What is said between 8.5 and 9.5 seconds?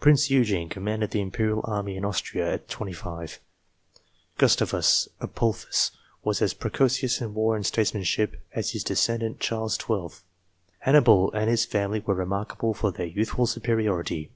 as his descendant